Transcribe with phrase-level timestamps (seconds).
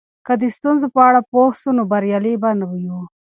[0.25, 2.49] که د ستونزو په اړه پوه سو نو بریالي به
[2.85, 2.99] یو.